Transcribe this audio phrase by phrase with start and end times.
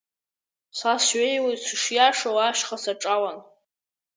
[0.77, 3.37] Са сҩеиуеит сышиашоу ашьха саҿалан.